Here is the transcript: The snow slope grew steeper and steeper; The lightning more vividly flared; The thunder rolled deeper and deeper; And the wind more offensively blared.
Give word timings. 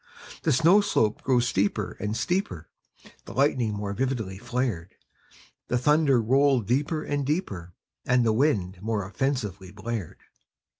The 0.41 0.51
snow 0.51 0.81
slope 0.81 1.21
grew 1.21 1.41
steeper 1.41 1.95
and 1.99 2.17
steeper; 2.17 2.67
The 3.25 3.35
lightning 3.35 3.73
more 3.73 3.93
vividly 3.93 4.39
flared; 4.39 4.95
The 5.67 5.77
thunder 5.77 6.19
rolled 6.19 6.65
deeper 6.65 7.03
and 7.03 7.23
deeper; 7.23 7.75
And 8.03 8.25
the 8.25 8.33
wind 8.33 8.81
more 8.81 9.05
offensively 9.05 9.69
blared. 9.71 10.17